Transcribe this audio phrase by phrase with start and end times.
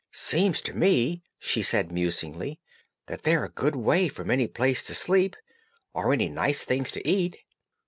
[0.13, 2.59] "Seems to me," she said, musingly,
[3.05, 5.35] "that they're a good way from any place to sleep,
[5.93, 7.37] or any nice things to eat."